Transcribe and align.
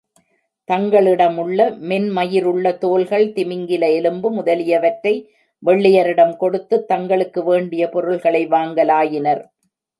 தங்களிடமுள்ள 0.67 1.67
மென்மயிருள்ள 1.89 2.77
தோல்கள், 2.77 3.27
திமிங்கில 3.27 3.83
எலும்பு 3.91 4.31
முதலியவற்றை 4.31 5.13
வெள்ளையரிடம் 5.63 6.35
கொடுத்துத் 6.37 6.87
தங்களுக்கு 6.87 7.43
வேண்டிய 7.43 7.89
பொருள்களை 7.89 8.47
வாங்கலாயினர். 8.47 9.43